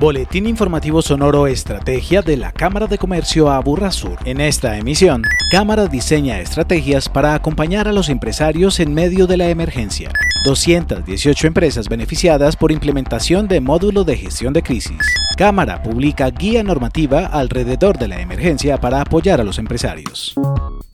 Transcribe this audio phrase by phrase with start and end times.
[0.00, 4.16] Boletín informativo sonoro Estrategia de la Cámara de Comercio Aburrasur.
[4.24, 9.50] En esta emisión, Cámara diseña estrategias para acompañar a los empresarios en medio de la
[9.50, 10.10] emergencia.
[10.46, 15.02] 218 empresas beneficiadas por implementación de módulo de gestión de crisis.
[15.36, 20.34] Cámara publica guía normativa alrededor de la emergencia para apoyar a los empresarios.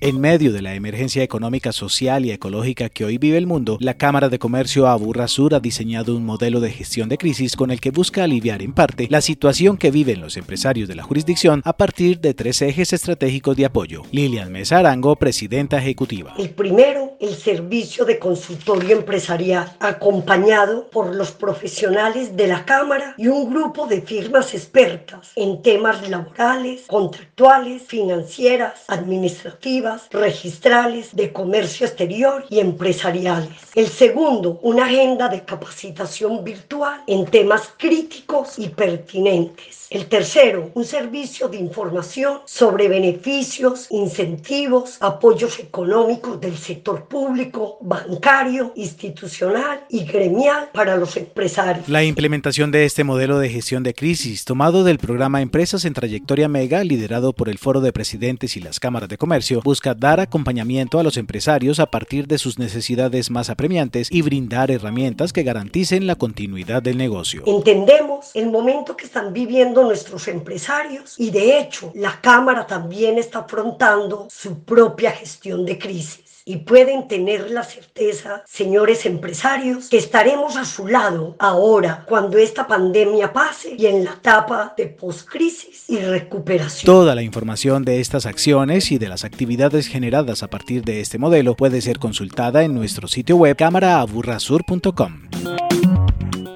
[0.00, 3.94] En medio de la emergencia económica, social y ecológica que hoy vive el mundo, la
[3.94, 7.80] Cámara de Comercio Aburra Sur ha diseñado un modelo de gestión de crisis con el
[7.80, 11.72] que busca aliviar en parte la situación que viven los empresarios de la jurisdicción a
[11.72, 14.02] partir de tres ejes estratégicos de apoyo.
[14.12, 16.32] Lilian Mesa Arango, presidenta ejecutiva.
[16.38, 23.26] El primero, el servicio de consultorio empresarial, acompañado por los profesionales de la Cámara y
[23.26, 32.44] un grupo de firmas expertas en temas laborales, contractuales, financieras, administrativas registrales, de comercio exterior
[32.48, 33.56] y empresariales.
[33.74, 39.87] El segundo, una agenda de capacitación virtual en temas críticos y pertinentes.
[39.90, 48.72] El tercero, un servicio de información sobre beneficios, incentivos, apoyos económicos del sector público, bancario,
[48.76, 51.88] institucional y gremial para los empresarios.
[51.88, 56.48] La implementación de este modelo de gestión de crisis, tomado del programa Empresas en Trayectoria
[56.48, 60.98] Mega, liderado por el Foro de Presidentes y las Cámaras de Comercio, busca dar acompañamiento
[61.00, 66.06] a los empresarios a partir de sus necesidades más apremiantes y brindar herramientas que garanticen
[66.06, 67.42] la continuidad del negocio.
[67.46, 73.40] Entendemos el momento que están viviendo nuestros empresarios y de hecho la Cámara también está
[73.40, 80.56] afrontando su propia gestión de crisis y pueden tener la certeza, señores empresarios, que estaremos
[80.56, 85.98] a su lado ahora cuando esta pandemia pase y en la etapa de postcrisis y
[85.98, 86.86] recuperación.
[86.86, 91.18] Toda la información de estas acciones y de las actividades generadas a partir de este
[91.18, 95.28] modelo puede ser consultada en nuestro sitio web cámaraaburrasur.com.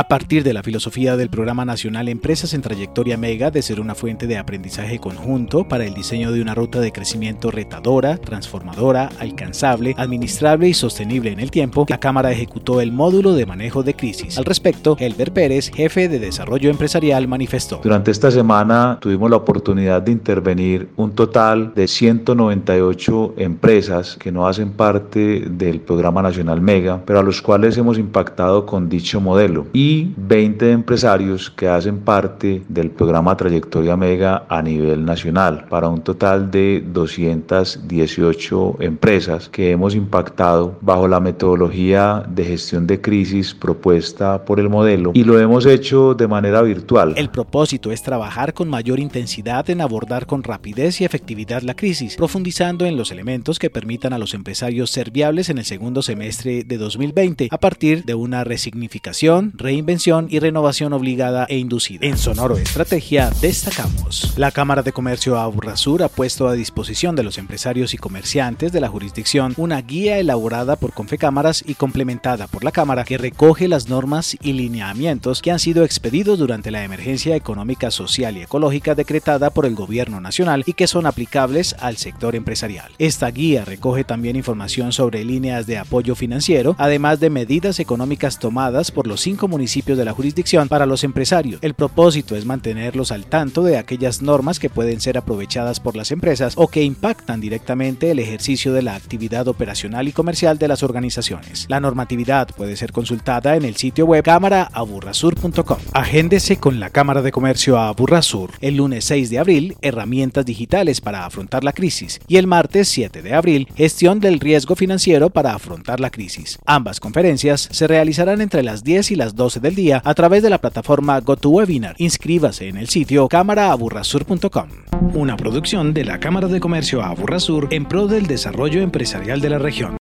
[0.00, 3.96] A partir de la filosofía del Programa Nacional Empresas en Trayectoria Mega de ser una
[3.96, 9.96] fuente de aprendizaje conjunto para el diseño de una ruta de crecimiento retadora, transformadora, alcanzable,
[9.98, 14.38] administrable y sostenible en el tiempo, la Cámara ejecutó el módulo de manejo de crisis.
[14.38, 17.80] Al respecto, Elber Pérez, jefe de desarrollo empresarial, manifestó.
[17.82, 24.46] Durante esta semana tuvimos la oportunidad de intervenir un total de 198 empresas que no
[24.46, 29.66] hacen parte del Programa Nacional Mega, pero a los cuales hemos impactado con dicho modelo.
[29.72, 36.02] Y 20 empresarios que hacen parte del programa Trayectoria Mega a nivel nacional, para un
[36.02, 44.44] total de 218 empresas que hemos impactado bajo la metodología de gestión de crisis propuesta
[44.44, 47.14] por el modelo y lo hemos hecho de manera virtual.
[47.16, 52.16] El propósito es trabajar con mayor intensidad en abordar con rapidez y efectividad la crisis,
[52.16, 56.64] profundizando en los elementos que permitan a los empresarios ser viables en el segundo semestre
[56.64, 62.06] de 2020 a partir de una resignificación, invención y renovación obligada e inducida.
[62.06, 64.34] En Sonoro Estrategia destacamos.
[64.36, 68.80] La Cámara de Comercio Aburrasur ha puesto a disposición de los empresarios y comerciantes de
[68.80, 73.88] la jurisdicción una guía elaborada por Confecámaras y complementada por la Cámara que recoge las
[73.88, 79.50] normas y lineamientos que han sido expedidos durante la emergencia económica, social y ecológica decretada
[79.50, 82.90] por el Gobierno Nacional y que son aplicables al sector empresarial.
[82.98, 88.90] Esta guía recoge también información sobre líneas de apoyo financiero, además de medidas económicas tomadas
[88.90, 91.60] por los cinco municipios de la jurisdicción para los empresarios.
[91.62, 96.10] El propósito es mantenerlos al tanto de aquellas normas que pueden ser aprovechadas por las
[96.10, 100.82] empresas o que impactan directamente el ejercicio de la actividad operacional y comercial de las
[100.82, 101.66] organizaciones.
[101.68, 105.78] La normatividad puede ser consultada en el sitio web cámaraaburrasur.com.
[105.92, 111.24] Agéndese con la Cámara de Comercio Aburrasur el lunes 6 de abril, herramientas digitales para
[111.24, 116.00] afrontar la crisis y el martes 7 de abril, gestión del riesgo financiero para afrontar
[116.00, 116.58] la crisis.
[116.64, 120.50] Ambas conferencias se realizarán entre las 10 y las 12 del día a través de
[120.50, 121.94] la plataforma GoToWebinar.
[121.96, 124.68] Inscríbase en el sitio cámaraaburrasur.com.
[125.14, 129.58] Una producción de la Cámara de Comercio Aburrasur en pro del desarrollo empresarial de la
[129.58, 129.96] región.